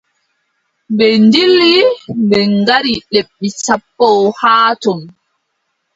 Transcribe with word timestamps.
Ɓe 0.97 1.05
ndilli, 1.25 1.71
ɓe 2.29 2.37
ngaɗi 2.57 2.93
lebbi 3.13 3.47
sappo 3.63 4.07
haa 4.39 4.69
ton. 4.83 4.99